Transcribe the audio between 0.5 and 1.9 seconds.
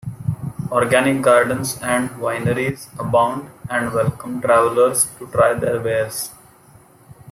Organic gardens